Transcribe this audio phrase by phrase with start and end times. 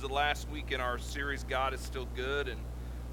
[0.00, 2.48] is the last week in our series, God is Still Good.
[2.48, 2.58] And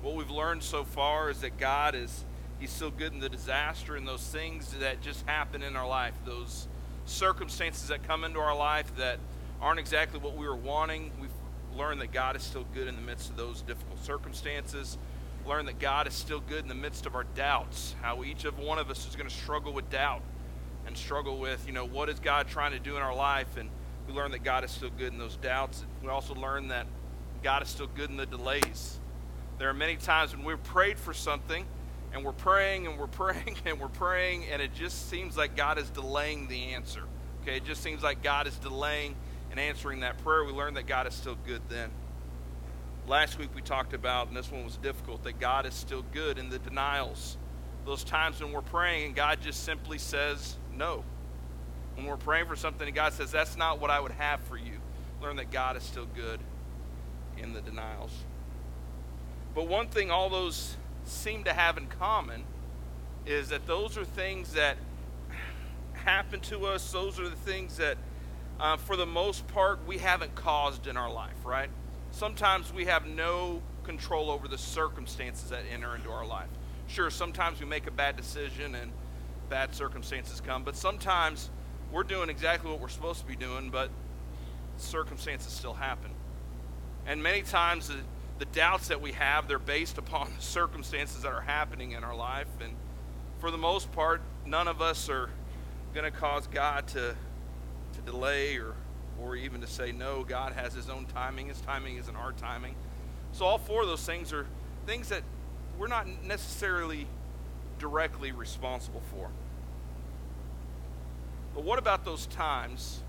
[0.01, 2.23] what we've learned so far is that God is
[2.59, 6.13] He's still good in the disaster and those things that just happen in our life,
[6.23, 6.69] those
[7.05, 9.19] circumstances that come into our life that
[9.61, 11.11] aren't exactly what we were wanting.
[11.19, 11.29] We've
[11.75, 14.97] learned that God is still good in the midst of those difficult circumstances.
[15.45, 18.59] Learn that God is still good in the midst of our doubts, how each of
[18.59, 20.21] one of us is going to struggle with doubt
[20.85, 23.57] and struggle with, you know, what is God trying to do in our life?
[23.57, 23.69] And
[24.07, 25.85] we learn that God is still good in those doubts.
[26.01, 26.87] We also learn that
[27.43, 28.99] God is still good in the delays.
[29.57, 31.65] There are many times when we've prayed for something
[32.13, 35.77] and we're praying and we're praying and we're praying, and it just seems like God
[35.77, 37.03] is delaying the answer.
[37.41, 39.15] Okay, it just seems like God is delaying
[39.51, 40.43] and answering that prayer.
[40.43, 41.89] We learned that God is still good then.
[43.07, 46.37] Last week we talked about, and this one was difficult, that God is still good
[46.37, 47.37] in the denials.
[47.85, 51.05] Those times when we're praying and God just simply says no.
[51.97, 54.55] When we're praying for something and God says, that's not what I would have for
[54.55, 54.73] you,
[55.19, 56.39] learn that God is still good
[57.39, 58.11] in the denials.
[59.55, 62.43] But one thing all those seem to have in common
[63.25, 64.77] is that those are things that
[65.93, 66.91] happen to us.
[66.91, 67.97] Those are the things that,
[68.59, 71.69] uh, for the most part, we haven't caused in our life, right?
[72.11, 76.49] Sometimes we have no control over the circumstances that enter into our life.
[76.85, 78.91] Sure, sometimes we make a bad decision and
[79.49, 81.49] bad circumstances come, but sometimes
[81.91, 83.89] we're doing exactly what we're supposed to be doing, but
[84.77, 86.11] circumstances still happen.
[87.05, 87.95] And many times, the,
[88.39, 92.15] the doubts that we have, they're based upon the circumstances that are happening in our
[92.15, 92.47] life.
[92.61, 92.73] And
[93.39, 95.29] for the most part, none of us are
[95.93, 97.15] going to cause God to,
[97.93, 98.73] to delay or,
[99.21, 100.23] or even to say no.
[100.23, 102.75] God has His own timing, His timing isn't our timing.
[103.31, 104.47] So, all four of those things are
[104.85, 105.21] things that
[105.77, 107.07] we're not necessarily
[107.77, 109.29] directly responsible for.
[111.57, 113.01] But what about those times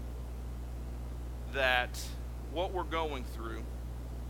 [1.52, 2.00] that
[2.50, 3.62] what we're going through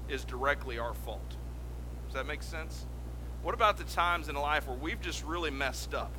[0.08, 1.36] is directly our fault.
[2.06, 2.84] Does that make sense?
[3.44, 6.10] What about the times in life where we've just really messed up?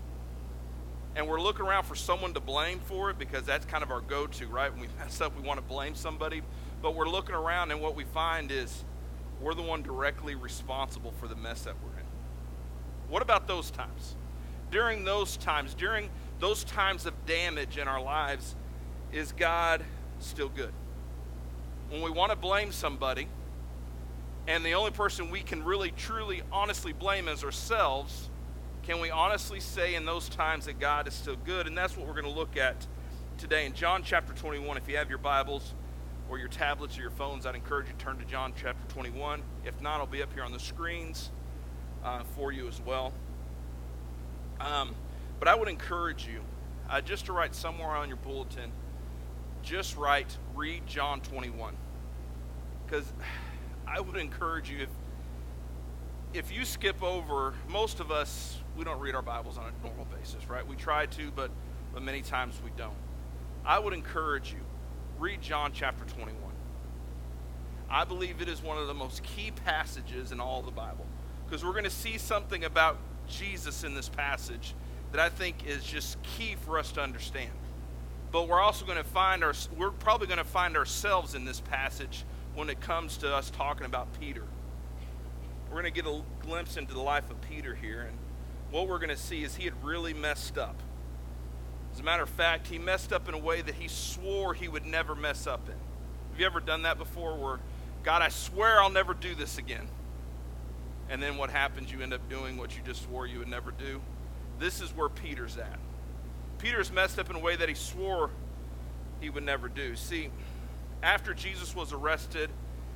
[1.17, 3.99] And we're looking around for someone to blame for it because that's kind of our
[3.99, 4.71] go to, right?
[4.71, 6.41] When we mess up, we want to blame somebody.
[6.81, 8.85] But we're looking around, and what we find is
[9.41, 12.05] we're the one directly responsible for the mess that we're in.
[13.09, 14.15] What about those times?
[14.71, 16.09] During those times, during
[16.39, 18.55] those times of damage in our lives,
[19.11, 19.83] is God
[20.19, 20.73] still good?
[21.89, 23.27] When we want to blame somebody,
[24.47, 28.29] and the only person we can really, truly, honestly blame is ourselves,
[28.83, 31.67] can we honestly say in those times that God is still good?
[31.67, 32.87] And that's what we're going to look at
[33.37, 33.65] today.
[33.65, 35.73] In John chapter 21, if you have your Bibles
[36.29, 39.41] or your tablets or your phones, I'd encourage you to turn to John chapter 21.
[39.65, 41.31] If not, I'll be up here on the screens
[42.03, 43.13] uh, for you as well.
[44.59, 44.95] Um,
[45.39, 46.41] but I would encourage you
[46.89, 48.71] uh, just to write somewhere on your bulletin,
[49.63, 51.75] just write, read John 21.
[52.85, 53.11] Because
[53.87, 54.89] I would encourage you if
[56.31, 60.05] if you skip over, most of us we don't read our Bibles on a normal
[60.05, 60.65] basis, right?
[60.65, 61.49] We try to, but
[61.93, 62.93] but many times we don't.
[63.65, 64.59] I would encourage you
[65.17, 66.35] read John chapter 21.
[67.89, 71.05] I believe it is one of the most key passages in all the Bible
[71.45, 74.75] because we're going to see something about Jesus in this passage
[75.11, 77.51] that I think is just key for us to understand.
[78.31, 81.59] But we're also going to find our we're probably going to find ourselves in this
[81.59, 82.23] passage
[82.55, 84.43] when it comes to us talking about Peter.
[85.67, 88.17] We're going to get a glimpse into the life of Peter here, and
[88.71, 90.75] what we're going to see is he had really messed up.
[91.93, 94.67] As a matter of fact, he messed up in a way that he swore he
[94.67, 95.75] would never mess up in.
[96.31, 97.59] Have you ever done that before where,
[98.03, 99.87] God, I swear I'll never do this again?
[101.09, 101.91] And then what happens?
[101.91, 104.01] You end up doing what you just swore you would never do.
[104.59, 105.79] This is where Peter's at.
[106.59, 108.29] Peter's messed up in a way that he swore
[109.21, 109.95] he would never do.
[109.95, 110.29] See,
[111.01, 112.49] after Jesus was arrested,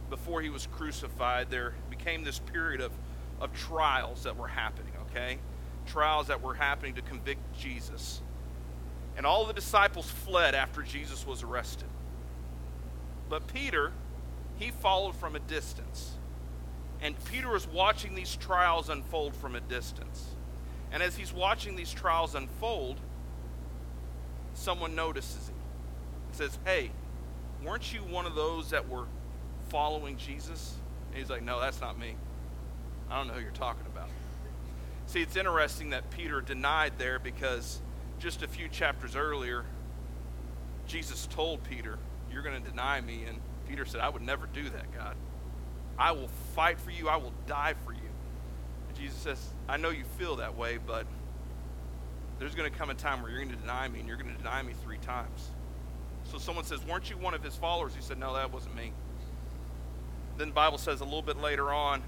[0.09, 2.91] before he was crucified, there became this period of,
[3.39, 5.39] of trials that were happening, okay?
[5.85, 8.21] Trials that were happening to convict Jesus.
[9.15, 11.87] And all the disciples fled after Jesus was arrested.
[13.29, 13.91] But Peter,
[14.57, 16.13] he followed from a distance.
[17.01, 20.35] And Peter was watching these trials unfold from a distance.
[20.93, 22.99] And as he's watching these trials unfold,
[24.53, 25.55] someone notices him
[26.27, 26.91] and says, Hey,
[27.65, 29.05] weren't you one of those that were
[29.69, 30.75] following Jesus?
[31.09, 32.15] And he's like, no, that's not me.
[33.09, 34.09] I don't know who you're talking about.
[35.07, 37.81] See, it's interesting that Peter denied there because
[38.19, 39.65] just a few chapters earlier,
[40.87, 41.99] Jesus told Peter,
[42.31, 43.23] You're going to deny me.
[43.27, 43.37] And
[43.67, 45.15] Peter said, I would never do that, God.
[45.99, 47.99] I will fight for you, I will die for you.
[49.03, 51.05] Jesus says, I know you feel that way, but
[52.39, 54.31] there's going to come a time where you're going to deny me, and you're going
[54.31, 55.49] to deny me three times.
[56.23, 57.93] So someone says, Weren't you one of his followers?
[57.93, 58.93] He said, No, that wasn't me.
[60.37, 62.01] Then the Bible says a little bit later on,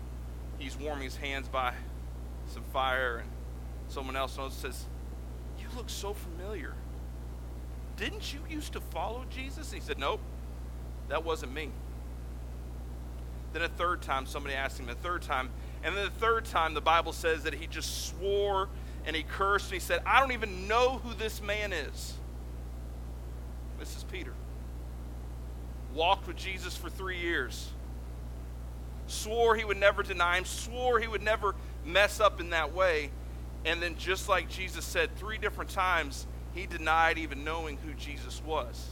[0.58, 1.74] he's warming his hands by
[2.48, 3.30] some fire, and
[3.90, 4.86] someone else says,
[5.60, 6.76] You look so familiar.
[7.98, 9.74] Didn't you used to follow Jesus?
[9.74, 10.22] And he said, Nope,
[11.10, 11.72] that wasn't me.
[13.52, 15.50] Then a third time, somebody asked him a third time.
[15.84, 18.70] And then the third time, the Bible says that he just swore
[19.06, 22.14] and he cursed and he said, I don't even know who this man is.
[23.80, 24.34] This is Peter.
[25.94, 27.70] Walked with Jesus for three years.
[29.08, 31.56] Swore he would never deny him, swore he would never
[31.86, 33.12] mess up in that way.
[33.64, 38.42] And then, just like Jesus said three different times, he denied even knowing who Jesus
[38.44, 38.90] was.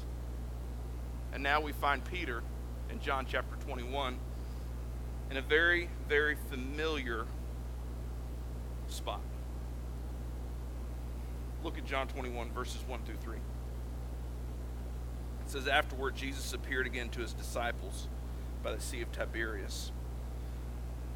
[1.31, 2.43] And now we find Peter
[2.89, 4.17] in John chapter 21
[5.33, 7.25] in a very, very familiar
[8.87, 9.19] spot.
[11.63, 13.37] Look at John 21, verses 1 through 3.
[13.37, 13.41] It
[15.47, 18.09] says, Afterward, Jesus appeared again to his disciples
[18.61, 19.91] by the Sea of Tiberias.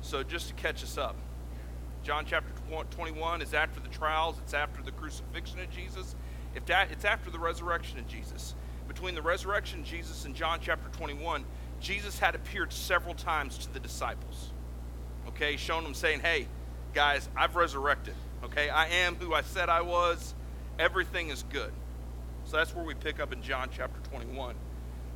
[0.01, 1.15] So, just to catch us up,
[2.01, 2.51] John chapter
[2.89, 6.15] 21 is after the trials, it's after the crucifixion of Jesus,
[6.55, 8.55] it's after the resurrection of Jesus.
[8.87, 11.45] Between the resurrection of Jesus and John chapter 21,
[11.79, 14.51] Jesus had appeared several times to the disciples.
[15.29, 16.47] Okay, showing them saying, Hey,
[16.93, 18.15] guys, I've resurrected.
[18.43, 20.33] Okay, I am who I said I was.
[20.79, 21.71] Everything is good.
[22.45, 24.51] So that's where we pick up in John chapter 21.
[24.51, 24.55] It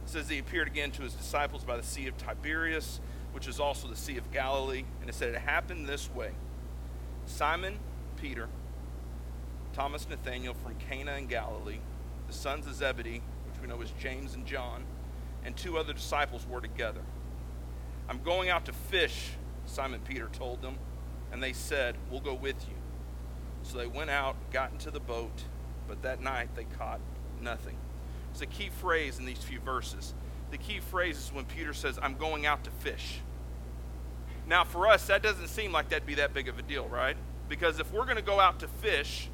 [0.06, 3.00] says he appeared again to his disciples by the Sea of Tiberias,
[3.32, 4.84] which is also the Sea of Galilee.
[5.00, 6.32] And it said it happened this way
[7.26, 7.80] Simon,
[8.18, 8.50] Peter,
[9.74, 11.80] Thomas Nathanael from Cana in Galilee,
[12.28, 14.84] the sons of Zebedee, which we know as James and John,
[15.44, 17.02] and two other disciples were together.
[18.10, 19.32] I'm going out to fish,
[19.66, 20.76] Simon Peter told them,
[21.32, 22.76] and they said, We'll go with you.
[23.64, 25.44] So they went out, got into the boat,
[25.88, 27.00] but that night they caught
[27.42, 27.78] nothing.
[28.32, 30.14] It's a key phrase in these few verses.
[30.52, 33.20] The key phrase is when Peter says, I'm going out to fish.
[34.48, 37.16] Now, for us, that doesn't seem like that'd be that big of a deal, right?
[37.48, 39.30] Because if we're going to go out to fish,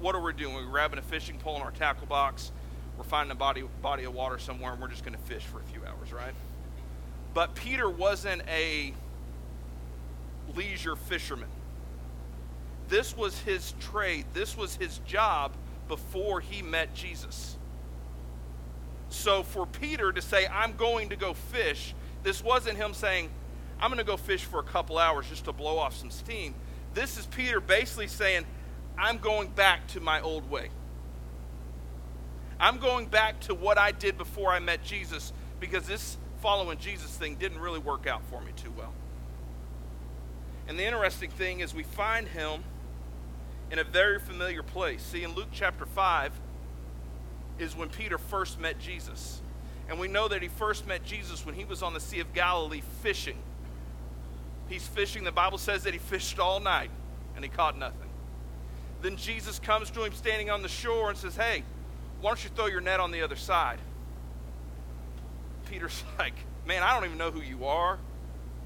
[0.00, 0.54] what are we doing?
[0.54, 2.52] We're grabbing a fishing pole in our tackle box.
[2.98, 5.60] We're finding a body, body of water somewhere, and we're just going to fish for
[5.60, 6.34] a few hours, right?
[7.32, 8.92] But Peter wasn't a
[10.56, 11.48] leisure fisherman.
[12.88, 15.52] This was his trade, this was his job
[15.86, 17.56] before he met Jesus.
[19.10, 23.30] So for Peter to say, I'm going to go fish, this wasn't him saying,
[23.80, 26.54] I'm going to go fish for a couple hours just to blow off some steam.
[26.94, 28.44] This is Peter basically saying,
[28.98, 30.70] I'm going back to my old way.
[32.60, 37.10] I'm going back to what I did before I met Jesus because this following Jesus
[37.16, 38.92] thing didn't really work out for me too well.
[40.66, 42.62] And the interesting thing is, we find him
[43.70, 45.02] in a very familiar place.
[45.02, 46.32] See, in Luke chapter 5
[47.58, 49.40] is when Peter first met Jesus.
[49.88, 52.32] And we know that he first met Jesus when he was on the Sea of
[52.34, 53.38] Galilee fishing.
[54.68, 55.24] He's fishing.
[55.24, 56.90] The Bible says that he fished all night
[57.34, 58.10] and he caught nothing.
[59.00, 61.62] Then Jesus comes to him standing on the shore and says, Hey,
[62.20, 63.78] why don't you throw your net on the other side?
[65.70, 66.34] Peter's like,
[66.66, 67.98] Man, I don't even know who you are,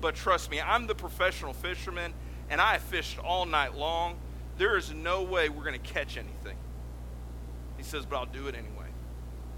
[0.00, 2.12] but trust me, I'm the professional fisherman
[2.50, 4.16] and I fished all night long.
[4.58, 6.56] There is no way we're going to catch anything.
[7.76, 8.88] He says, But I'll do it anyway.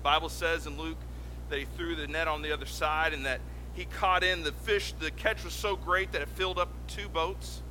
[0.03, 0.99] Bible says in Luke
[1.49, 3.41] that he threw the net on the other side and that
[3.73, 4.93] he caught in the fish.
[5.01, 7.63] The catch was so great that it filled up two boats.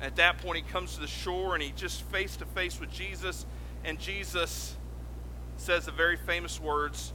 [0.00, 2.90] At that point, he comes to the shore and he just face to face with
[2.90, 3.46] Jesus.
[3.84, 4.76] And Jesus
[5.64, 7.12] says the very famous words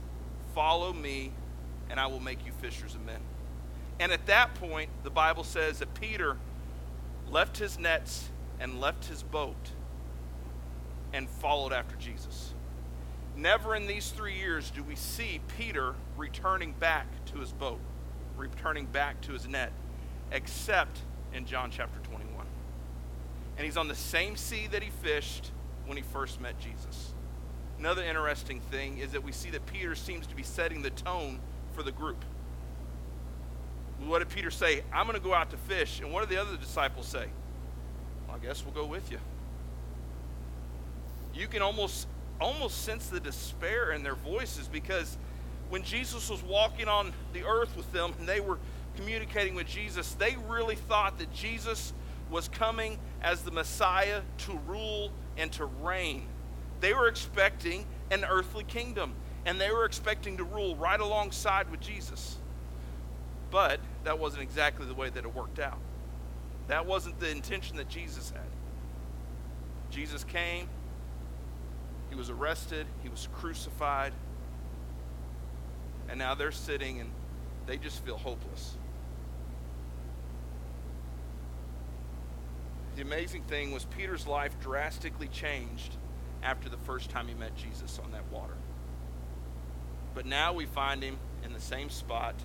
[0.55, 1.31] Follow me,
[1.91, 3.19] and I will make you fishers of men.
[3.99, 6.37] And at that point, the Bible says that Peter
[7.29, 8.29] left his nets
[8.59, 9.71] and left his boat
[11.13, 12.55] and followed after Jesus.
[13.37, 17.79] Never in these three years do we see Peter returning back to his boat,
[18.35, 19.71] returning back to his net,
[20.31, 20.99] except
[21.31, 22.45] in John chapter 21.
[23.57, 25.51] And he's on the same sea that he fished
[25.85, 27.13] when he first met Jesus.
[27.79, 31.39] Another interesting thing is that we see that Peter seems to be setting the tone
[31.71, 32.23] for the group.
[34.05, 34.83] What did Peter say?
[34.93, 36.01] I'm going to go out to fish.
[36.01, 37.27] And what did the other disciples say?
[38.27, 39.19] Well, I guess we'll go with you.
[41.33, 42.07] You can almost
[42.41, 45.17] almost sense the despair in their voices because
[45.69, 48.57] when Jesus was walking on the earth with them and they were
[48.95, 51.93] communicating with Jesus, they really thought that Jesus
[52.29, 56.27] was coming as the Messiah to rule and to reign.
[56.79, 59.13] They were expecting an earthly kingdom
[59.45, 62.37] and they were expecting to rule right alongside with Jesus.
[63.51, 65.79] But that wasn't exactly the way that it worked out.
[66.67, 68.41] That wasn't the intention that Jesus had.
[69.89, 70.69] Jesus came,
[72.09, 74.13] he was arrested, he was crucified,
[76.07, 77.09] and now they're sitting and
[77.65, 78.77] they just feel hopeless.
[82.95, 85.95] The amazing thing was Peter's life drastically changed
[86.43, 88.55] after the first time he met Jesus on that water.
[90.13, 92.35] But now we find him in the same spot,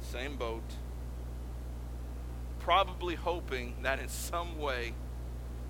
[0.00, 0.62] same boat,
[2.58, 4.94] probably hoping that in some way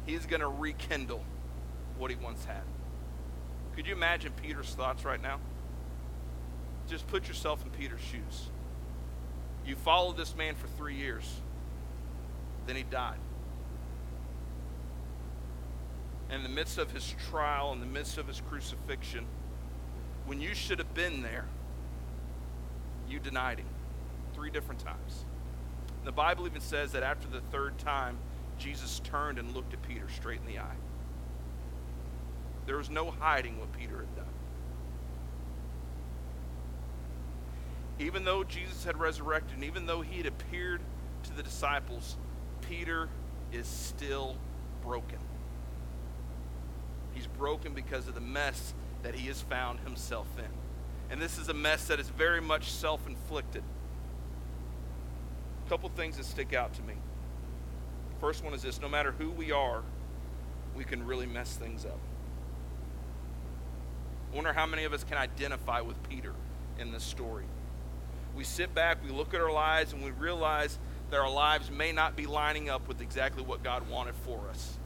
[0.06, 1.24] he's going to rekindle
[1.98, 2.62] what he once had.
[3.74, 5.40] Could you imagine Peter's thoughts right now?
[6.88, 8.50] Just put yourself in Peter's shoes.
[9.66, 11.40] You followed this man for three years,
[12.66, 13.18] then he died.
[16.34, 19.24] In the midst of his trial, in the midst of his crucifixion,
[20.26, 21.44] when you should have been there,
[23.08, 23.68] you denied him
[24.34, 25.24] three different times.
[26.04, 28.18] The Bible even says that after the third time,
[28.58, 30.76] Jesus turned and looked at Peter straight in the eye.
[32.66, 34.26] There was no hiding what Peter had done.
[38.00, 40.80] Even though Jesus had resurrected, and even though he had appeared
[41.22, 42.16] to the disciples,
[42.60, 43.08] Peter
[43.52, 44.36] is still
[44.82, 45.18] broken.
[47.14, 50.50] He's broken because of the mess that he has found himself in.
[51.10, 53.62] And this is a mess that is very much self inflicted.
[55.64, 56.94] A couple things that stick out to me.
[58.20, 59.82] First one is this no matter who we are,
[60.74, 61.98] we can really mess things up.
[64.32, 66.32] I wonder how many of us can identify with Peter
[66.78, 67.44] in this story.
[68.34, 70.78] We sit back, we look at our lives, and we realize
[71.10, 74.76] that our lives may not be lining up with exactly what God wanted for us.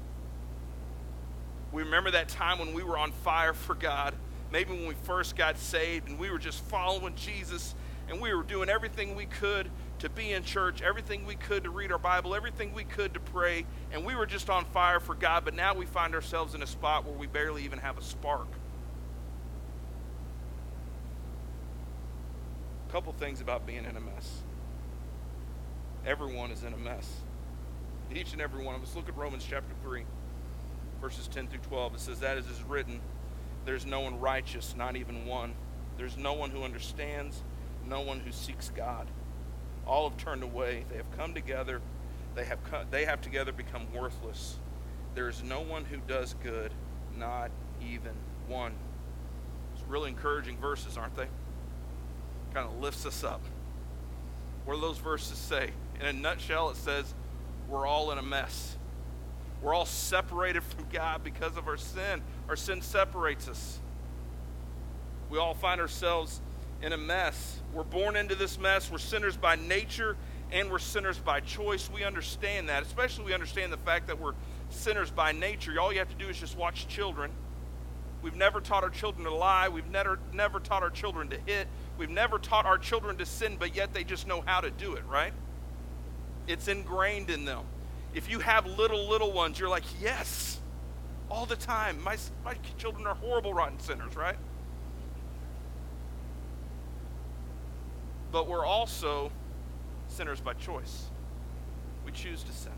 [1.72, 4.14] We remember that time when we were on fire for God,
[4.50, 7.74] maybe when we first got saved and we were just following Jesus
[8.08, 11.70] and we were doing everything we could to be in church, everything we could to
[11.70, 15.14] read our Bible, everything we could to pray, and we were just on fire for
[15.14, 18.02] God, but now we find ourselves in a spot where we barely even have a
[18.02, 18.46] spark.
[22.88, 24.42] A couple things about being in a mess.
[26.06, 27.06] Everyone is in a mess.
[28.14, 28.96] Each and every one of us.
[28.96, 30.04] Look at Romans chapter 3
[31.00, 31.94] verses 10 through 12.
[31.94, 33.00] It says, That is written,
[33.64, 35.52] there's no one righteous, not even one.
[35.98, 37.42] There's no one who understands,
[37.86, 39.06] no one who seeks God.
[39.86, 40.84] All have turned away.
[40.88, 41.82] They have come together.
[42.34, 44.56] They have, come, they have together become worthless.
[45.14, 46.72] There is no one who does good,
[47.18, 47.50] not
[47.82, 48.12] even
[48.46, 48.72] one.
[49.74, 51.26] It's really encouraging verses, aren't they?
[52.54, 53.42] Kind of lifts us up.
[54.64, 55.72] What do those verses say?
[56.00, 57.12] In a nutshell, it says,
[57.68, 58.77] We're all in a mess.
[59.62, 62.22] We're all separated from God because of our sin.
[62.48, 63.80] Our sin separates us.
[65.30, 66.40] We all find ourselves
[66.80, 67.60] in a mess.
[67.74, 68.90] We're born into this mess.
[68.90, 70.16] We're sinners by nature
[70.50, 71.90] and we're sinners by choice.
[71.90, 74.34] We understand that, especially we understand the fact that we're
[74.70, 75.78] sinners by nature.
[75.80, 77.30] All you have to do is just watch children.
[78.22, 79.68] We've never taught our children to lie.
[79.68, 81.68] We've never, never taught our children to hit.
[81.98, 84.94] We've never taught our children to sin, but yet they just know how to do
[84.94, 85.32] it, right?
[86.46, 87.64] It's ingrained in them.
[88.14, 90.60] If you have little, little ones, you're like, yes,
[91.30, 92.02] all the time.
[92.02, 94.36] My, my children are horrible, rotten sinners, right?
[98.32, 99.30] But we're also
[100.08, 101.06] sinners by choice.
[102.04, 102.72] We choose to sin.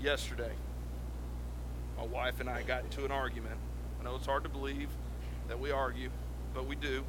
[0.00, 0.52] Yesterday,
[1.96, 3.56] my wife and I got into an argument.
[4.00, 4.88] I know it's hard to believe
[5.48, 6.10] that we argue,
[6.54, 7.02] but we do.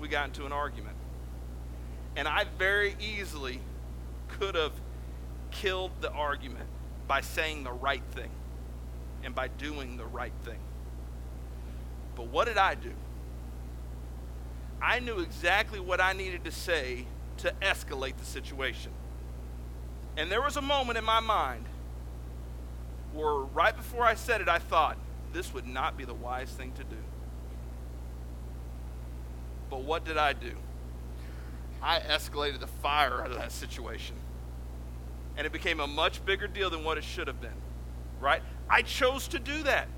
[0.00, 0.93] We got into an argument.
[2.16, 3.60] And I very easily
[4.28, 4.72] could have
[5.50, 6.66] killed the argument
[7.06, 8.30] by saying the right thing
[9.24, 10.58] and by doing the right thing.
[12.14, 12.92] But what did I do?
[14.80, 17.06] I knew exactly what I needed to say
[17.38, 18.92] to escalate the situation.
[20.16, 21.64] And there was a moment in my mind
[23.12, 24.96] where, right before I said it, I thought,
[25.32, 26.96] this would not be the wise thing to do.
[29.70, 30.52] But what did I do?
[31.84, 34.16] I escalated the fire out of that situation.
[35.36, 37.60] And it became a much bigger deal than what it should have been.
[38.20, 38.42] Right?
[38.70, 39.88] I chose to do that.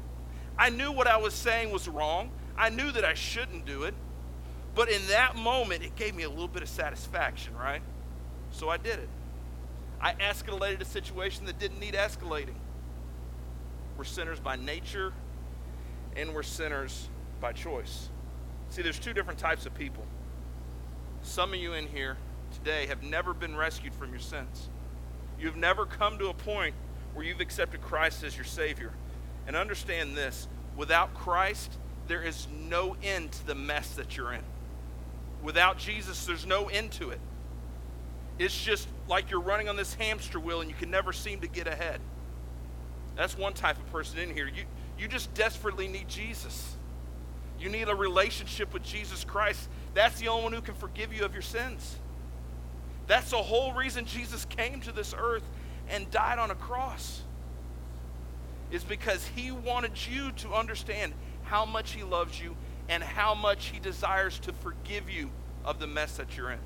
[0.58, 2.30] I knew what I was saying was wrong.
[2.58, 3.94] I knew that I shouldn't do it.
[4.74, 7.82] But in that moment, it gave me a little bit of satisfaction, right?
[8.50, 9.08] So I did it.
[10.00, 12.56] I escalated a situation that didn't need escalating.
[13.96, 15.12] We're sinners by nature,
[16.16, 17.08] and we're sinners
[17.40, 18.08] by choice.
[18.70, 20.04] See, there's two different types of people.
[21.26, 22.16] Some of you in here
[22.52, 24.70] today have never been rescued from your sins.
[25.38, 26.74] You've never come to a point
[27.14, 28.92] where you've accepted Christ as your Savior.
[29.46, 31.72] And understand this without Christ,
[32.06, 34.44] there is no end to the mess that you're in.
[35.42, 37.20] Without Jesus, there's no end to it.
[38.38, 41.48] It's just like you're running on this hamster wheel and you can never seem to
[41.48, 42.00] get ahead.
[43.16, 44.46] That's one type of person in here.
[44.46, 44.62] You,
[44.96, 46.76] you just desperately need Jesus.
[47.58, 49.68] You need a relationship with Jesus Christ.
[49.96, 51.96] That's the only one who can forgive you of your sins.
[53.06, 55.42] That's the whole reason Jesus came to this earth
[55.88, 57.22] and died on a cross.
[58.70, 62.54] Is because he wanted you to understand how much he loves you
[62.90, 65.30] and how much he desires to forgive you
[65.64, 66.58] of the mess that you're in.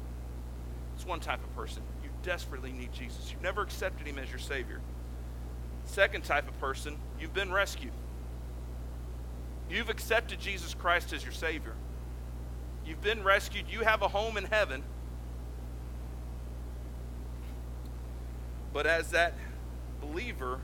[0.97, 1.85] It's one type of person.
[2.03, 3.31] You desperately need Jesus.
[3.31, 4.81] You've never accepted him as your Savior.
[5.85, 7.93] Second type of person, you've been rescued.
[9.71, 11.75] You've accepted Jesus Christ as your Savior.
[12.91, 13.67] You've been rescued.
[13.71, 14.83] You have a home in heaven.
[18.73, 19.35] But as that
[20.01, 20.59] believer,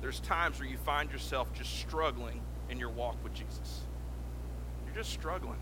[0.00, 3.82] there's times where you find yourself just struggling in your walk with Jesus.
[4.86, 5.58] You're just struggling.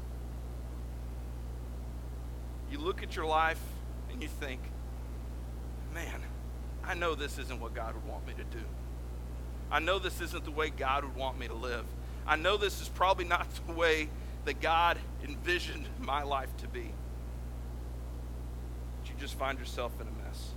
[2.71, 3.61] You look at your life
[4.13, 4.61] and you think,
[5.93, 6.23] man,
[6.85, 8.65] I know this isn't what God would want me to do.
[9.73, 11.87] I know this isn't the way God would want me to live.
[12.25, 14.11] I know this is probably not the way
[14.47, 16.91] that God envisioned my life to be.
[19.01, 20.51] But you just find yourself in a mess.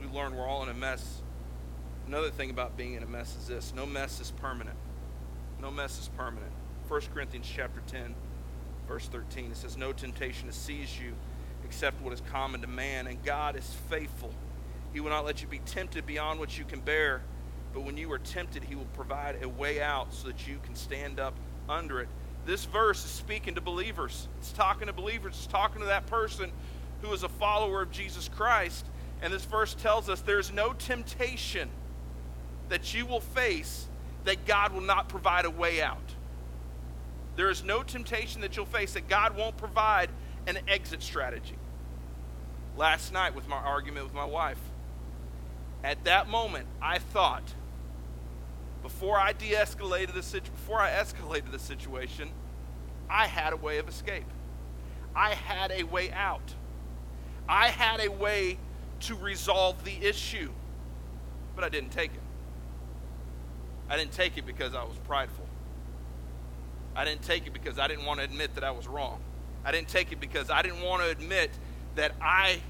[0.00, 1.22] We learn we're all in a mess.
[2.06, 4.76] Another thing about being in a mess is this no mess is permanent.
[5.60, 6.52] No mess is permanent.
[6.88, 8.14] 1 Corinthians chapter 10,
[8.86, 11.14] verse 13, it says, No temptation has seized you
[11.64, 14.30] except what is common to man, and God is faithful.
[14.92, 17.22] He will not let you be tempted beyond what you can bear,
[17.76, 20.74] but when you are tempted, He will provide a way out so that you can
[20.74, 21.34] stand up
[21.68, 22.08] under it.
[22.46, 24.28] This verse is speaking to believers.
[24.38, 25.34] It's talking to believers.
[25.36, 26.52] It's talking to that person
[27.02, 28.86] who is a follower of Jesus Christ.
[29.20, 31.68] And this verse tells us there's no temptation
[32.70, 33.88] that you will face
[34.24, 36.14] that God will not provide a way out.
[37.36, 40.08] There is no temptation that you'll face that God won't provide
[40.46, 41.58] an exit strategy.
[42.74, 44.60] Last night, with my argument with my wife,
[45.84, 47.42] at that moment, I thought,
[48.86, 52.30] before I de escalated the situation, before I escalated the situation,
[53.10, 54.26] I had a way of escape.
[55.12, 56.54] I had a way out.
[57.48, 58.58] I had a way
[59.00, 60.52] to resolve the issue,
[61.56, 62.20] but I didn't take it.
[63.90, 65.46] I didn't take it because I was prideful.
[66.94, 69.18] I didn't take it because I didn't want to admit that I was wrong.
[69.64, 71.50] I didn't take it because I didn't want to admit
[71.96, 72.60] that I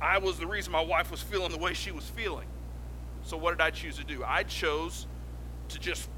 [0.00, 2.48] I was the reason my wife was feeling the way she was feeling.
[3.24, 4.24] So what did I choose to do?
[4.24, 5.06] I chose
[5.68, 6.08] to just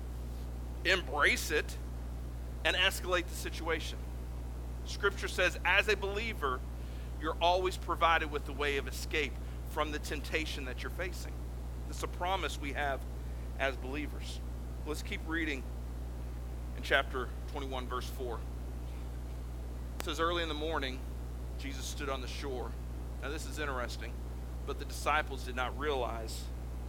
[0.85, 1.77] embrace it
[2.65, 3.99] and escalate the situation.
[4.87, 6.61] Scripture says as a believer,
[7.21, 9.33] you're always provided with the way of escape
[9.71, 11.33] from the temptation that you're facing.
[11.89, 13.01] It's a promise we have
[13.59, 14.41] as believers.
[14.87, 15.63] Let's keep reading
[16.77, 18.39] in chapter 21, verse 4.
[19.99, 20.99] It says, Early in the morning,
[21.59, 22.71] Jesus stood on the shore.
[23.23, 24.13] Now, this is interesting,
[24.67, 26.43] but the disciples did not realize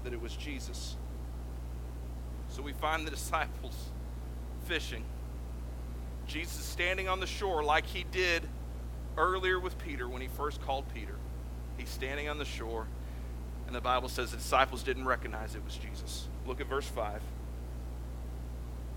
[0.04, 0.96] that it was Jesus.
[2.58, 3.76] So we find the disciples
[4.66, 5.04] fishing.
[6.26, 8.42] Jesus standing on the shore like he did
[9.16, 11.14] earlier with Peter when he first called Peter.
[11.78, 12.88] He's standing on the shore,
[13.68, 16.28] and the Bible says the disciples didn't recognize it was Jesus.
[16.48, 17.22] Look at verse 5.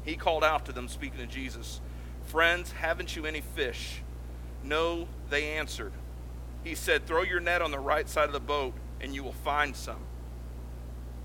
[0.07, 1.83] He called out to them, speaking to Jesus,
[2.29, 4.01] Friends, haven't you any fish?
[4.65, 5.93] No, they answered.
[6.65, 9.33] He said, Throw your net on the right side of the boat, and you will
[9.33, 10.01] find some.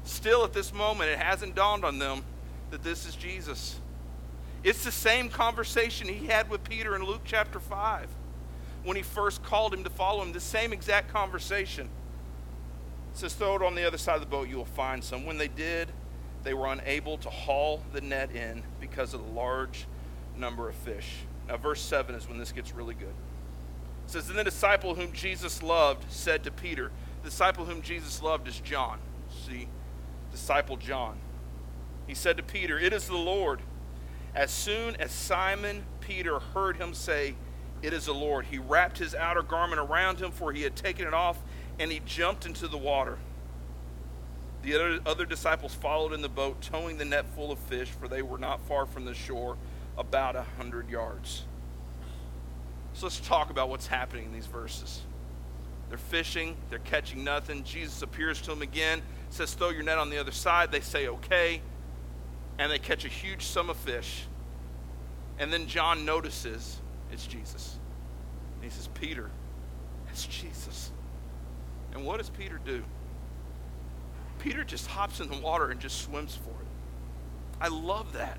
[0.05, 2.23] Still, at this moment, it hasn't dawned on them
[2.71, 3.79] that this is Jesus.
[4.63, 8.07] It's the same conversation he had with Peter in Luke chapter 5
[8.83, 10.31] when he first called him to follow him.
[10.31, 11.89] The same exact conversation.
[13.13, 15.25] It says, Throw it on the other side of the boat, you will find some.
[15.25, 15.89] When they did,
[16.43, 19.87] they were unable to haul the net in because of the large
[20.37, 21.17] number of fish.
[21.47, 23.13] Now, verse 7 is when this gets really good.
[24.05, 26.91] It says, Then the disciple whom Jesus loved said to Peter,
[27.23, 28.99] The disciple whom Jesus loved is John.
[29.47, 29.67] See,
[30.35, 31.17] disciple John.
[32.07, 33.61] He said to Peter, It is the Lord.
[34.35, 37.35] As soon as Simon Peter heard him say,
[37.81, 41.07] It is the Lord, he wrapped his outer garment around him, for he had taken
[41.07, 41.37] it off,
[41.79, 43.17] and he jumped into the water.
[44.61, 48.09] The other, other disciples followed in the boat, towing the net full of fish, for
[48.09, 49.55] they were not far from the shore,
[49.97, 51.45] about a hundred yards.
[52.93, 55.01] So let's talk about what's happening in these verses.
[55.87, 57.63] They're fishing, they're catching nothing.
[57.63, 59.01] Jesus appears to them again,
[59.33, 60.71] says, Throw your net on the other side.
[60.71, 61.61] They say, Okay.
[62.57, 64.27] And they catch a huge sum of fish.
[65.39, 66.79] And then John notices
[67.11, 67.77] it's Jesus.
[68.55, 69.29] And he says, Peter,
[70.09, 70.91] it's Jesus.
[71.93, 72.83] And what does Peter do?
[74.39, 76.67] Peter just hops in the water and just swims for it.
[77.59, 78.37] I love that.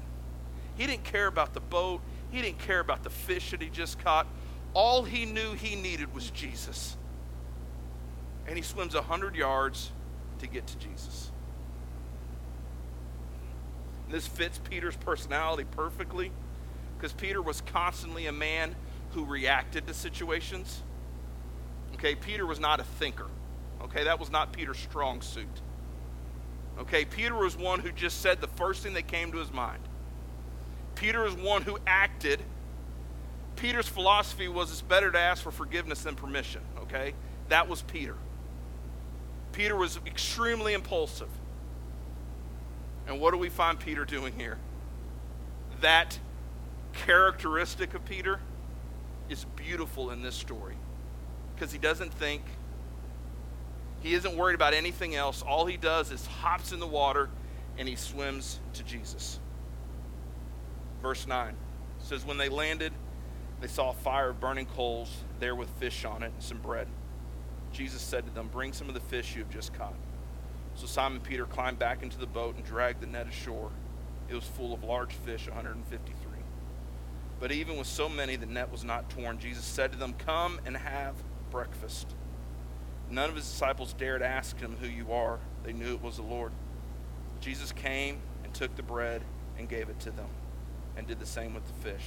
[0.76, 3.98] He didn't care about the boat, he didn't care about the fish that he just
[3.98, 4.26] caught.
[4.74, 6.96] All he knew he needed was Jesus.
[8.46, 9.90] And he swims 100 yards
[10.40, 11.30] to get to Jesus.
[14.04, 16.30] And this fits Peter's personality perfectly
[16.96, 18.74] because Peter was constantly a man
[19.10, 20.82] who reacted to situations.
[21.94, 23.26] Okay, Peter was not a thinker.
[23.82, 25.46] Okay, that was not Peter's strong suit.
[26.78, 29.82] Okay, Peter was one who just said the first thing that came to his mind.
[30.94, 32.40] Peter is one who acted.
[33.56, 36.60] Peter's philosophy was it's better to ask for forgiveness than permission.
[36.82, 37.14] Okay,
[37.48, 38.16] that was Peter.
[39.56, 41.30] Peter was extremely impulsive.
[43.08, 44.58] And what do we find Peter doing here?
[45.80, 46.18] That
[46.92, 48.38] characteristic of Peter
[49.30, 50.74] is beautiful in this story
[51.54, 52.42] because he doesn't think,
[54.02, 55.40] he isn't worried about anything else.
[55.40, 57.30] All he does is hops in the water
[57.78, 59.40] and he swims to Jesus.
[61.00, 61.56] Verse 9
[61.98, 62.92] says, When they landed,
[63.62, 65.08] they saw a fire of burning coals
[65.40, 66.88] there with fish on it and some bread.
[67.76, 69.94] Jesus said to them, Bring some of the fish you have just caught.
[70.76, 73.70] So Simon Peter climbed back into the boat and dragged the net ashore.
[74.30, 76.14] It was full of large fish, 153.
[77.38, 79.38] But even with so many, the net was not torn.
[79.38, 81.16] Jesus said to them, Come and have
[81.50, 82.14] breakfast.
[83.10, 85.38] None of his disciples dared ask him who you are.
[85.62, 86.52] They knew it was the Lord.
[87.40, 89.22] Jesus came and took the bread
[89.58, 90.28] and gave it to them,
[90.96, 92.04] and did the same with the fish.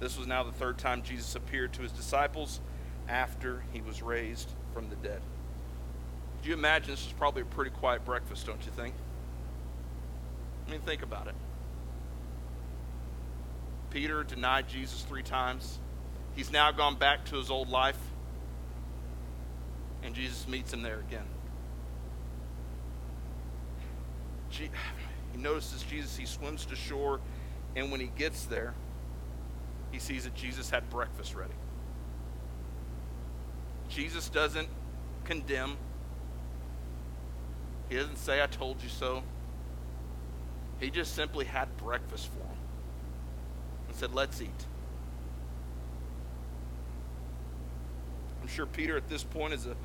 [0.00, 2.60] This was now the third time Jesus appeared to his disciples
[3.08, 5.20] after he was raised from the dead.
[6.42, 8.94] Do you imagine this was probably a pretty quiet breakfast, don't you think?
[10.66, 11.34] I mean, think about it.
[13.90, 15.78] Peter denied Jesus three times.
[16.34, 17.98] He's now gone back to his old life.
[20.02, 21.26] And Jesus meets him there again.
[24.50, 24.68] He
[25.38, 27.20] notices Jesus, he swims to shore,
[27.74, 28.74] and when he gets there,
[29.90, 31.54] he sees that Jesus had breakfast ready.
[33.94, 34.68] Jesus doesn't
[35.24, 35.76] condemn,
[37.88, 39.22] he doesn't say, I told you so.
[40.80, 42.56] He just simply had breakfast for him
[43.86, 44.48] and said, Let's eat.
[48.40, 49.76] I'm sure Peter at this point is a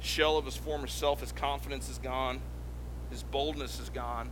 [0.00, 1.20] shell of his former self.
[1.20, 2.40] His confidence is gone,
[3.10, 4.30] his boldness is gone.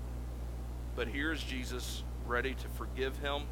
[0.96, 3.42] But here's Jesus ready to forgive him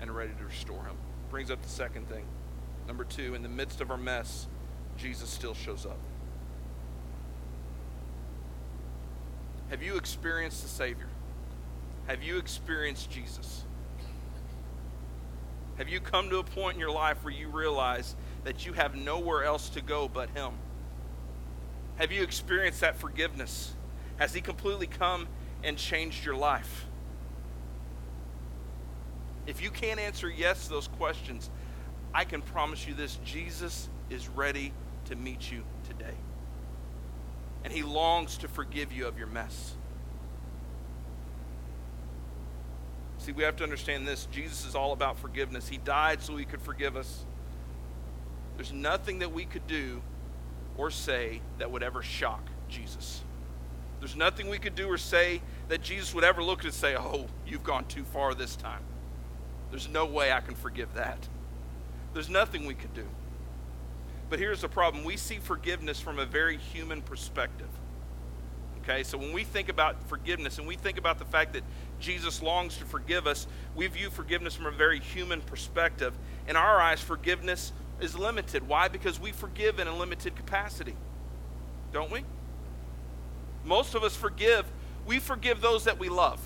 [0.00, 0.96] and ready to restore him.
[1.30, 2.24] Brings up the second thing.
[2.88, 4.48] Number two, in the midst of our mess,
[5.00, 5.98] Jesus still shows up.
[9.70, 11.08] Have you experienced the Savior?
[12.06, 13.64] Have you experienced Jesus?
[15.78, 18.94] Have you come to a point in your life where you realize that you have
[18.94, 20.52] nowhere else to go but Him?
[21.96, 23.72] Have you experienced that forgiveness?
[24.18, 25.28] Has He completely come
[25.62, 26.86] and changed your life?
[29.46, 31.48] If you can't answer yes to those questions,
[32.12, 34.72] I can promise you this Jesus is ready
[35.10, 36.14] to meet you today.
[37.64, 39.74] And He longs to forgive you of your mess.
[43.18, 44.26] See, we have to understand this.
[44.32, 45.68] Jesus is all about forgiveness.
[45.68, 47.26] He died so he could forgive us.
[48.56, 50.00] There's nothing that we could do
[50.78, 53.22] or say that would ever shock Jesus.
[53.98, 57.26] There's nothing we could do or say that Jesus would ever look and say, Oh,
[57.46, 58.82] you've gone too far this time.
[59.70, 61.28] There's no way I can forgive that.
[62.14, 63.06] There's nothing we could do.
[64.30, 67.68] But here's the problem we see forgiveness from a very human perspective.
[68.82, 71.64] Okay, so when we think about forgiveness and we think about the fact that
[71.98, 76.14] Jesus longs to forgive us, we view forgiveness from a very human perspective.
[76.48, 78.66] In our eyes, forgiveness is limited.
[78.66, 78.88] Why?
[78.88, 80.94] Because we forgive in a limited capacity,
[81.92, 82.24] don't we?
[83.64, 84.64] Most of us forgive.
[85.06, 86.40] We forgive those that we love,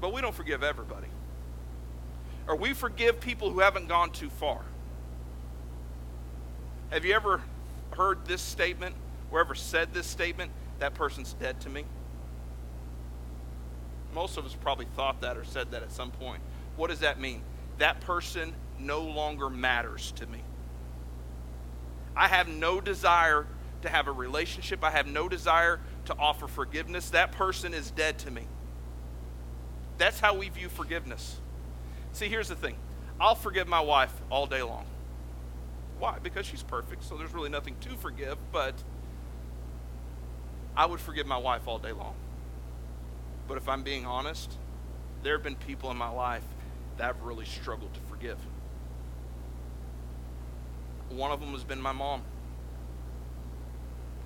[0.00, 1.08] but we don't forgive everybody.
[2.46, 4.62] Or we forgive people who haven't gone too far.
[6.90, 7.42] Have you ever
[7.92, 8.94] heard this statement?
[9.30, 11.84] whoever said this statement, that person's dead to me.
[14.14, 16.40] Most of us probably thought that or said that at some point.
[16.76, 17.42] What does that mean?
[17.78, 20.42] That person no longer matters to me.
[22.16, 23.46] I have no desire
[23.82, 24.82] to have a relationship.
[24.82, 27.10] I have no desire to offer forgiveness.
[27.10, 28.46] That person is dead to me.
[29.98, 31.38] That's how we view forgiveness.
[32.12, 32.76] See, here's the thing
[33.20, 34.86] I'll forgive my wife all day long.
[35.98, 36.18] Why?
[36.22, 38.74] Because she's perfect, so there's really nothing to forgive, but
[40.76, 42.14] I would forgive my wife all day long.
[43.48, 44.58] But if I'm being honest,
[45.22, 46.44] there have been people in my life
[46.98, 48.38] that I've really struggled to forgive.
[51.08, 52.22] One of them has been my mom.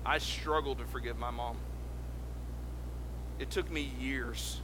[0.05, 1.57] I struggled to forgive my mom.
[3.39, 4.59] It took me years.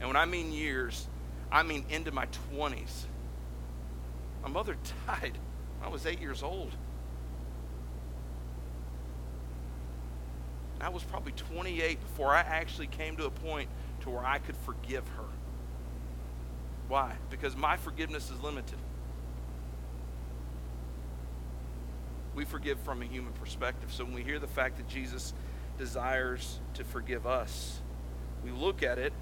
[0.00, 1.06] And when I mean years,
[1.52, 2.26] I mean into my
[2.58, 3.04] 20s.
[4.42, 4.76] My mother
[5.06, 5.38] died
[5.82, 6.72] I was eight years old.
[10.80, 13.68] I was probably 28 before I actually came to a point
[14.02, 15.24] to where I could forgive her.
[16.88, 17.14] Why?
[17.30, 18.78] Because my forgiveness is limited.
[22.34, 23.92] We forgive from a human perspective.
[23.92, 25.34] So when we hear the fact that Jesus
[25.76, 27.80] desires to forgive us,
[28.44, 29.12] we look at it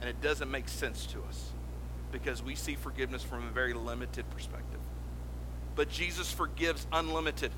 [0.00, 1.50] and it doesn't make sense to us
[2.12, 4.69] because we see forgiveness from a very limited perspective.
[5.80, 7.50] But Jesus forgives unlimited.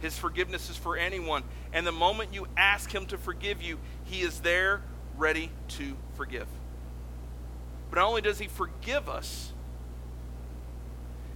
[0.00, 1.44] His forgiveness is for anyone.
[1.72, 4.82] And the moment you ask Him to forgive you, He is there
[5.16, 6.46] ready to forgive.
[7.88, 9.54] But not only does He forgive us,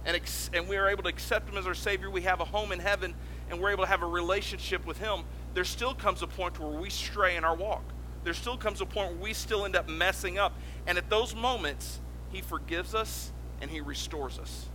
[0.05, 2.45] and, ex- and we are able to accept Him as our Savior, we have a
[2.45, 3.15] home in heaven,
[3.49, 5.23] and we're able to have a relationship with Him,
[5.55, 7.85] there still comes a point where we stray in our walk.
[8.23, 10.53] There still comes a point where we still end up messing up.
[10.85, 12.01] And at those moments,
[12.31, 14.67] He forgives us and He restores us.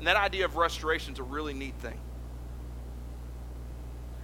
[0.00, 1.98] And that idea of restoration is a really neat thing.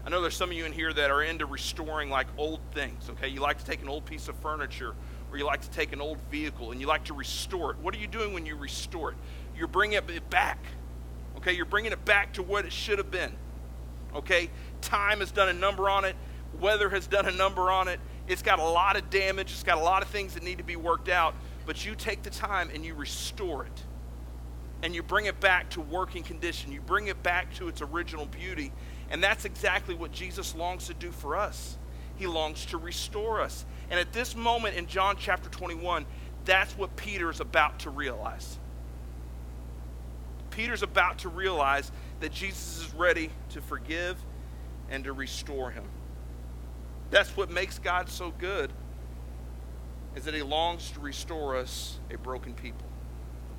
[0.07, 3.11] I know there's some of you in here that are into restoring like old things,
[3.11, 3.29] okay?
[3.29, 4.95] You like to take an old piece of furniture
[5.31, 7.77] or you like to take an old vehicle and you like to restore it.
[7.83, 9.19] What are you doing when you restore it?
[9.55, 10.65] You're bringing it back,
[11.37, 11.53] okay?
[11.53, 13.33] You're bringing it back to what it should have been,
[14.15, 14.49] okay?
[14.81, 16.17] Time has done a number on it,
[16.59, 18.01] weather has done a number on it.
[18.29, 20.65] It's got a lot of damage, it's got a lot of things that need to
[20.65, 21.35] be worked out,
[21.67, 23.83] but you take the time and you restore it
[24.87, 26.71] and you bring it back to working condition.
[26.71, 28.71] You bring it back to its original beauty.
[29.11, 31.77] And that's exactly what Jesus longs to do for us.
[32.15, 33.67] He longs to restore us.
[33.91, 36.07] And at this moment in John chapter 21,
[36.45, 38.61] that's what Peter is about to realize.
[40.51, 44.17] Peter's about to realize that Jesus is ready to forgive
[44.89, 45.83] and to restore him.
[47.11, 48.73] That's what makes God so good
[50.15, 52.86] is that he longs to restore us a broken people.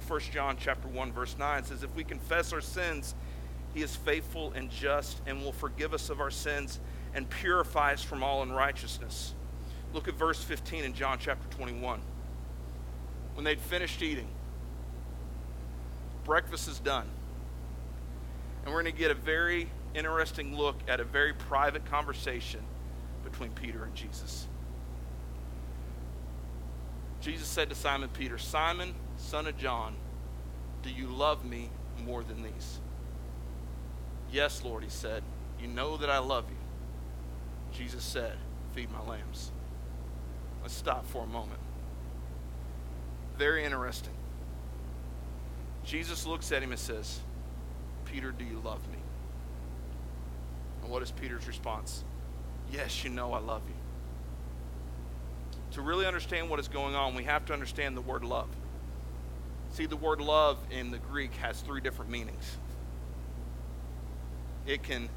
[0.08, 3.13] 1 John chapter 1 verse 9 says if we confess our sins,
[3.74, 6.80] he is faithful and just and will forgive us of our sins
[7.13, 9.34] and purify us from all unrighteousness.
[9.93, 12.00] Look at verse 15 in John chapter 21.
[13.36, 14.28] When they'd finished eating,
[16.24, 17.08] breakfast is done.
[18.63, 22.62] And we're going to get a very interesting look at a very private conversation
[23.24, 24.48] between Peter and Jesus.
[27.22, 29.95] Jesus said to Simon Peter, Simon, son of John,
[30.84, 31.69] do you love me
[32.06, 32.80] more than these?
[34.32, 35.23] Yes, Lord, he said.
[35.60, 37.77] You know that I love you.
[37.77, 38.38] Jesus said,
[38.73, 39.51] Feed my lambs.
[40.62, 41.60] Let's stop for a moment.
[43.38, 44.13] Very interesting.
[45.84, 47.21] Jesus looks at him and says,
[48.06, 48.97] Peter, do you love me?
[50.82, 52.03] And what is Peter's response?
[52.71, 53.75] Yes, you know I love you.
[55.71, 58.49] To really understand what is going on, we have to understand the word love.
[59.78, 62.58] See, the word love in the Greek has three different meanings.
[64.66, 65.08] It can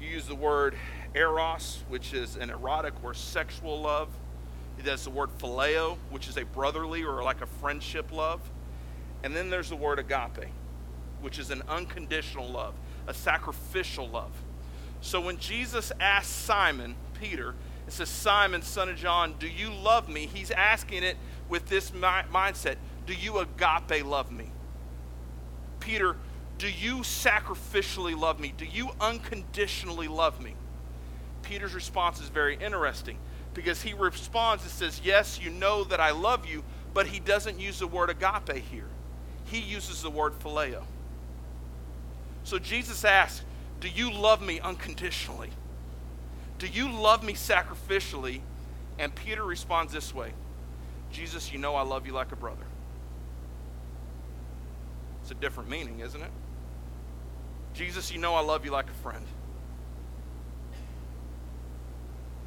[0.00, 0.74] use the word
[1.14, 4.08] eros, which is an erotic or sexual love.
[4.76, 8.40] It has the word phileo, which is a brotherly or like a friendship love.
[9.22, 10.50] And then there's the word agape,
[11.20, 12.74] which is an unconditional love,
[13.06, 14.32] a sacrificial love.
[15.00, 17.54] So when Jesus asked Simon, Peter,
[17.86, 20.26] it says, Simon, son of John, do you love me?
[20.26, 21.16] He's asking it
[21.48, 22.00] with this mi-
[22.34, 24.50] mindset Do you agape love me?
[25.80, 26.16] Peter,
[26.58, 28.52] do you sacrificially love me?
[28.56, 30.54] Do you unconditionally love me?
[31.42, 33.18] Peter's response is very interesting
[33.54, 37.60] because he responds and says, Yes, you know that I love you, but he doesn't
[37.60, 38.88] use the word agape here.
[39.44, 40.82] He uses the word phileo.
[42.42, 43.44] So Jesus asks,
[43.80, 45.50] Do you love me unconditionally?
[46.58, 48.40] Do you love me sacrificially?
[48.98, 50.32] And Peter responds this way
[51.12, 52.66] Jesus, you know I love you like a brother.
[55.26, 56.30] It's a different meaning, isn't it?
[57.74, 59.26] Jesus, you know I love you like a friend.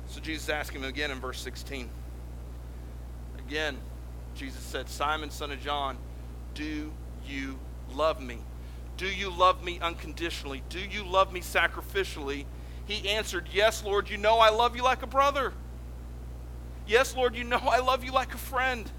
[0.08, 1.90] So Jesus asked him again in verse 16.
[3.38, 3.78] Again,
[4.34, 5.98] Jesus said, Simon, son of John,
[6.54, 6.90] do
[7.28, 7.60] you
[7.92, 8.38] love me?
[8.96, 10.64] Do you love me unconditionally?
[10.70, 12.46] Do you love me sacrificially?
[12.86, 15.52] He answered, Yes, Lord, you know I love you like a brother.
[16.88, 18.90] Yes, Lord, you know I love you like a friend.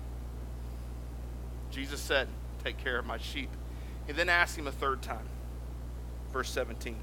[1.70, 2.28] Jesus said,
[2.62, 3.48] Take care of my sheep.
[4.10, 5.28] He then asked him a third time.
[6.32, 6.96] Verse 17.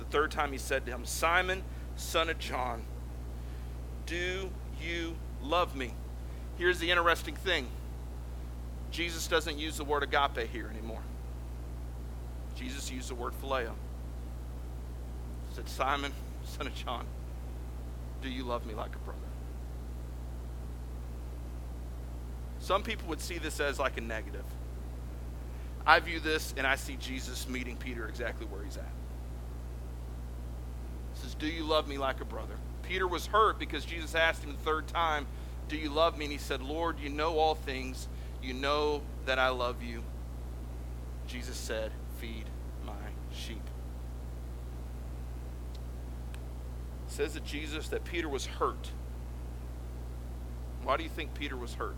[0.00, 1.62] The third time he said to him, Simon,
[1.94, 2.82] son of John,
[4.04, 4.50] do
[4.82, 5.94] you love me?
[6.58, 7.68] Here's the interesting thing
[8.90, 11.02] Jesus doesn't use the word agape here anymore.
[12.56, 13.74] Jesus used the word phileo.
[15.50, 17.06] He said, Simon, son of John,
[18.22, 19.20] do you love me like a brother?
[22.58, 24.42] Some people would see this as like a negative.
[25.86, 28.84] I view this and I see Jesus meeting Peter exactly where he's at.
[31.14, 32.54] says, Do you love me like a brother?
[32.82, 35.26] Peter was hurt because Jesus asked him the third time,
[35.68, 36.26] Do you love me?
[36.26, 38.08] And he said, Lord, you know all things.
[38.42, 40.02] You know that I love you.
[41.26, 42.46] Jesus said, Feed
[42.84, 42.92] my
[43.32, 43.62] sheep.
[47.06, 48.90] It says that Jesus, that Peter was hurt.
[50.82, 51.96] Why do you think Peter was hurt?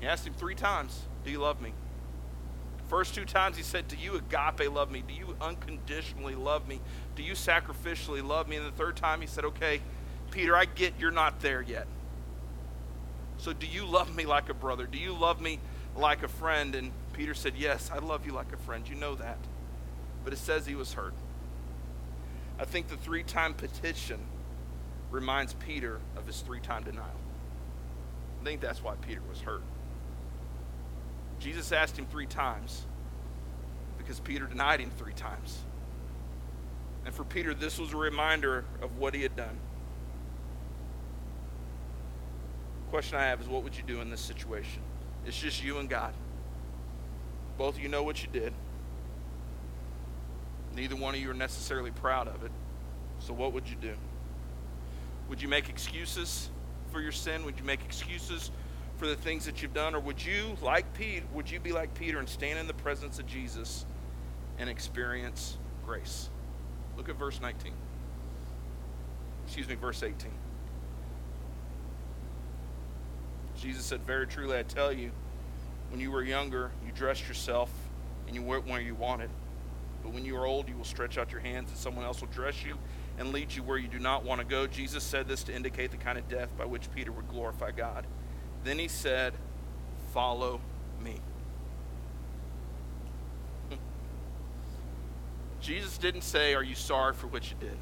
[0.00, 1.72] He asked him three times, Do you love me?
[2.88, 5.02] First two times he said, Do you agape love me?
[5.06, 6.80] Do you unconditionally love me?
[7.16, 8.56] Do you sacrificially love me?
[8.56, 9.80] And the third time he said, Okay,
[10.30, 11.86] Peter, I get you're not there yet.
[13.36, 14.86] So do you love me like a brother?
[14.86, 15.60] Do you love me
[15.96, 16.74] like a friend?
[16.74, 18.88] And Peter said, Yes, I love you like a friend.
[18.88, 19.38] You know that.
[20.24, 21.14] But it says he was hurt.
[22.58, 24.18] I think the three time petition
[25.10, 27.04] reminds Peter of his three time denial.
[28.40, 29.62] I think that's why Peter was hurt.
[31.40, 32.84] Jesus asked him three times
[33.96, 35.58] because Peter denied him three times.
[37.04, 39.58] And for Peter, this was a reminder of what he had done.
[42.88, 44.80] question I have is what would you do in this situation?
[45.26, 46.14] It's just you and God.
[47.56, 48.52] Both of you know what you did.
[50.74, 52.52] Neither one of you are necessarily proud of it.
[53.20, 53.94] So, what would you do?
[55.28, 56.50] Would you make excuses
[56.92, 57.44] for your sin?
[57.44, 58.50] Would you make excuses
[58.98, 59.94] for the things that you've done?
[59.94, 63.18] Or would you, like Pete, would you be like Peter and stand in the presence
[63.18, 63.86] of Jesus
[64.58, 65.56] and experience
[65.86, 66.28] grace?
[66.96, 67.72] Look at verse 19.
[69.46, 70.30] Excuse me, verse 18.
[73.56, 75.10] Jesus said, Very truly, I tell you,
[75.90, 77.70] when you were younger, you dressed yourself
[78.26, 79.30] and you went where you wanted.
[80.02, 82.28] But when you are old, you will stretch out your hands, and someone else will
[82.28, 82.78] dress you
[83.18, 84.66] and lead you where you do not want to go.
[84.66, 88.06] Jesus said this to indicate the kind of death by which Peter would glorify God.
[88.64, 89.34] Then he said,
[90.12, 90.60] Follow
[91.02, 91.20] me.
[95.60, 97.76] Jesus didn't say, Are you sorry for what you did?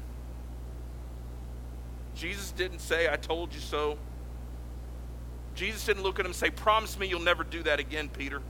[2.15, 3.97] Jesus didn't say, I told you so.
[5.55, 8.41] Jesus didn't look at him and say, Promise me you'll never do that again, Peter.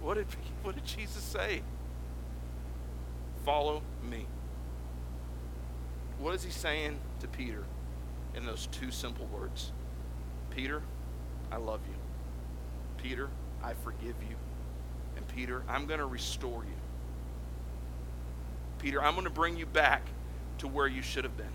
[0.00, 0.26] What did,
[0.62, 1.62] what did Jesus say?
[3.44, 4.26] Follow me.
[6.18, 7.64] What is he saying to Peter
[8.34, 9.72] in those two simple words?
[10.54, 10.82] Peter,
[11.50, 11.94] I love you.
[13.02, 13.28] Peter,
[13.62, 14.36] I forgive you.
[15.16, 16.76] And Peter, I'm going to restore you.
[18.78, 20.02] Peter, I'm going to bring you back
[20.58, 21.46] to where you should have been.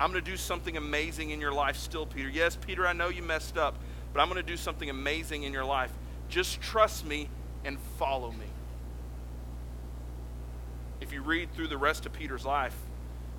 [0.00, 2.28] I'm going to do something amazing in your life still, Peter.
[2.28, 3.76] Yes, Peter, I know you messed up,
[4.12, 5.92] but I'm going to do something amazing in your life.
[6.28, 7.28] Just trust me
[7.64, 8.46] and follow me.
[11.00, 12.76] If you read through the rest of Peter's life,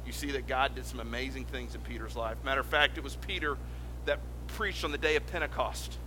[0.06, 2.38] you see that God did some amazing things in Peter's life.
[2.44, 3.58] Matter of fact, it was Peter
[4.06, 5.98] that preached on the day of Pentecost.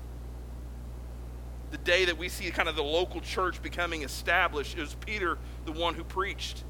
[1.71, 5.39] The day that we see kind of the local church becoming established, it was Peter
[5.65, 6.65] the one who preached.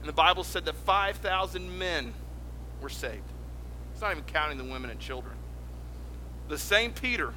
[0.00, 2.12] And the Bible said that 5,000 men
[2.80, 3.22] were saved.
[3.92, 5.34] It's not even counting the women and children.
[6.48, 7.32] The same Peter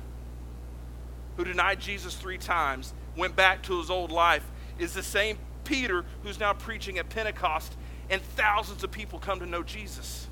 [1.38, 4.46] who denied Jesus three times, went back to his old life,
[4.80, 7.76] is the same Peter who's now preaching at Pentecost,
[8.10, 10.28] and thousands of people come to know Jesus.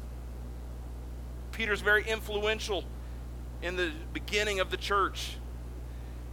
[1.59, 2.85] Peter's very influential
[3.61, 5.35] in the beginning of the church.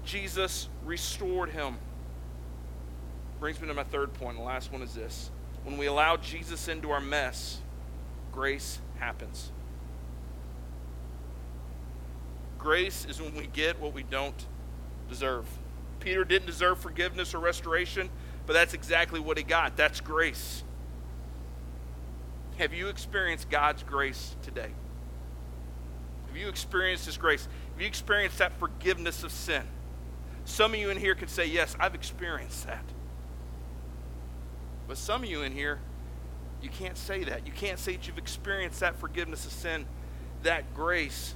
[0.05, 1.79] Jesus restored him.
[3.41, 4.37] Brings me to my third point.
[4.37, 5.33] The last one is this.
[5.65, 7.59] When we allow Jesus into our mess,
[8.31, 9.51] grace happens.
[12.57, 14.47] Grace is when we get what we don't
[15.09, 15.45] deserve.
[15.99, 18.11] Peter didn't deserve forgiveness or restoration,
[18.47, 19.77] but that's exactly what he got.
[19.77, 20.63] That's grace.
[22.59, 24.71] Have you experienced God's grace today?
[26.37, 27.49] Have you experienced His grace?
[27.73, 29.63] Have you experienced that forgiveness of sin?
[30.45, 32.85] Some of you in here can say, Yes, I've experienced that.
[34.87, 35.79] But some of you in here,
[36.61, 37.47] you can't say that.
[37.47, 39.87] You can't say that you've experienced that forgiveness of sin,
[40.43, 41.35] that grace.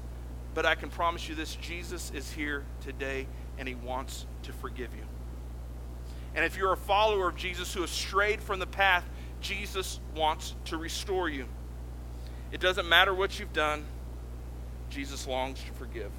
[0.52, 4.94] But I can promise you this Jesus is here today and He wants to forgive
[4.94, 5.04] you.
[6.34, 9.08] And if you're a follower of Jesus who has strayed from the path,
[9.40, 11.46] Jesus wants to restore you.
[12.52, 13.86] It doesn't matter what you've done.
[14.90, 16.10] Jesus longs to forgive.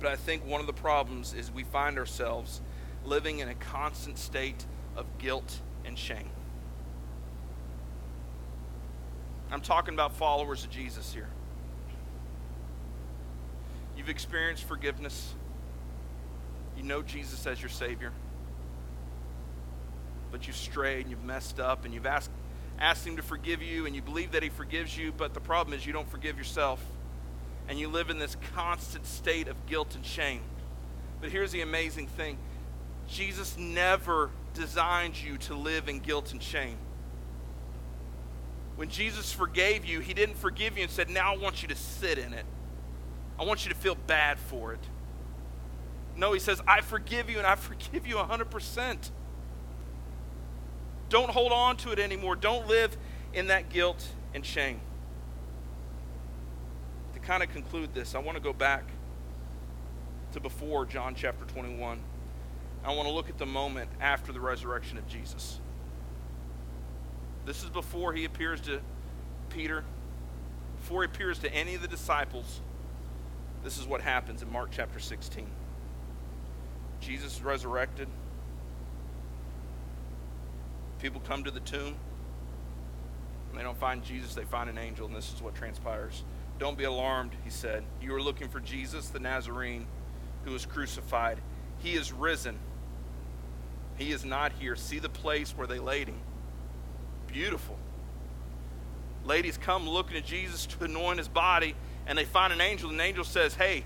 [0.00, 2.60] But I think one of the problems is we find ourselves
[3.04, 6.30] living in a constant state of guilt and shame.
[9.50, 11.28] I'm talking about followers of Jesus here.
[13.96, 15.34] You've experienced forgiveness.
[16.76, 18.12] You know Jesus as your Savior.
[20.30, 22.30] But you've strayed and you've messed up and you've asked
[22.78, 25.74] ask Him to forgive you, and you believe that He forgives you, but the problem
[25.74, 26.84] is you don't forgive yourself.
[27.68, 30.42] And you live in this constant state of guilt and shame.
[31.20, 32.38] But here's the amazing thing
[33.08, 36.76] Jesus never designed you to live in guilt and shame.
[38.76, 41.74] When Jesus forgave you, he didn't forgive you and said, Now I want you to
[41.74, 42.44] sit in it.
[43.38, 44.80] I want you to feel bad for it.
[46.16, 49.10] No, he says, I forgive you and I forgive you 100%.
[51.08, 52.36] Don't hold on to it anymore.
[52.36, 52.96] Don't live
[53.32, 54.04] in that guilt
[54.34, 54.80] and shame.
[57.14, 58.84] To kind of conclude this, I want to go back
[60.32, 62.00] to before John chapter 21.
[62.84, 65.60] I want to look at the moment after the resurrection of Jesus.
[67.44, 68.80] This is before he appears to
[69.50, 69.84] Peter,
[70.80, 72.60] before he appears to any of the disciples.
[73.62, 75.46] This is what happens in Mark chapter 16.
[77.00, 78.08] Jesus is resurrected.
[81.00, 81.96] People come to the tomb.
[83.50, 86.24] And they don't find Jesus, they find an angel, and this is what transpires.
[86.58, 87.84] Don't be alarmed, he said.
[88.00, 89.86] You are looking for Jesus, the Nazarene,
[90.44, 91.40] who was crucified.
[91.78, 92.58] He is risen.
[93.96, 94.76] He is not here.
[94.76, 96.18] See the place where they laid him.
[97.26, 97.78] Beautiful.
[99.24, 101.74] Ladies come looking at Jesus to anoint his body,
[102.06, 103.84] and they find an angel, and the angel says, Hey,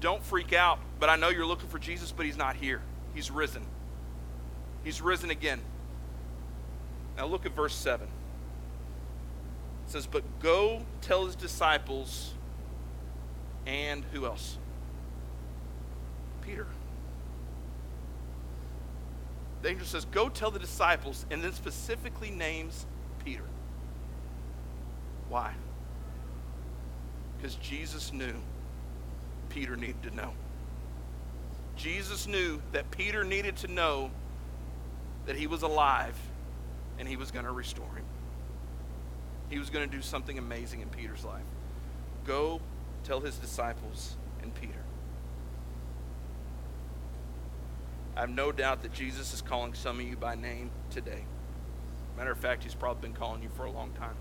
[0.00, 2.82] don't freak out, but I know you're looking for Jesus, but he's not here.
[3.14, 3.66] He's risen.
[4.82, 5.60] He's risen again.
[7.20, 8.06] Now look at verse 7.
[8.06, 12.32] It says, But go tell his disciples,
[13.66, 14.56] and who else?
[16.40, 16.66] Peter.
[19.60, 22.86] The angel says, Go tell the disciples, and then specifically names
[23.22, 23.44] Peter.
[25.28, 25.52] Why?
[27.36, 28.32] Because Jesus knew
[29.50, 30.32] Peter needed to know.
[31.76, 34.10] Jesus knew that Peter needed to know
[35.26, 36.16] that he was alive
[37.00, 38.04] and he was going to restore him.
[39.48, 41.42] He was going to do something amazing in Peter's life.
[42.26, 42.60] Go
[43.02, 44.84] tell his disciples and Peter.
[48.14, 51.24] I have no doubt that Jesus is calling some of you by name today.
[52.18, 54.16] Matter of fact, he's probably been calling you for a long time.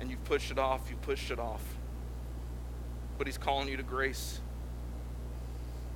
[0.00, 1.62] And you've pushed it off, you pushed it off.
[3.16, 4.40] But he's calling you to grace.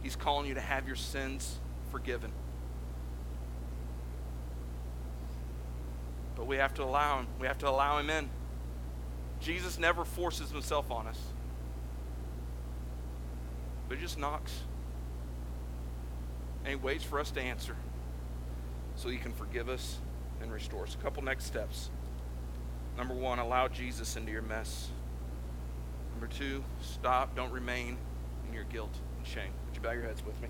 [0.05, 1.59] He's calling you to have your sins
[1.91, 2.31] forgiven.
[6.51, 7.29] We have to allow him.
[7.39, 8.29] We have to allow him in.
[9.41, 11.19] Jesus never forces himself on us.
[13.89, 14.53] But he just knocks.
[16.65, 17.77] And he waits for us to answer
[18.97, 19.99] so he can forgive us
[20.43, 20.95] and restore us.
[20.95, 21.89] A couple next steps.
[22.99, 24.89] Number one, allow Jesus into your mess.
[26.13, 27.97] Number two, stop, don't remain
[28.49, 29.53] in your guilt and shame.
[29.67, 30.49] Would you bow your heads with me?